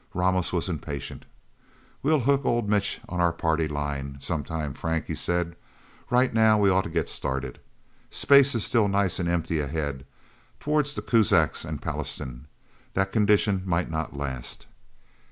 [0.15, 1.25] Ramos was impatient.
[2.01, 5.55] "We'll hook old Mitch on our party line, sometime, Frank," he said.
[6.09, 7.59] "Right now we ought to get started.
[8.09, 10.07] Space is still nice and empty ahead,
[10.59, 12.45] toward the Kuzaks and Pallastown.
[12.95, 14.65] That condition might not last...